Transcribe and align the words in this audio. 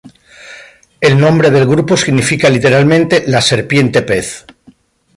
El 0.99 1.19
nombre 1.19 1.51
del 1.51 1.67
grupo 1.67 1.95
significa 1.95 2.49
literalmente 2.49 3.23
"la 3.27 3.39
serpiente-pez". 3.39 4.47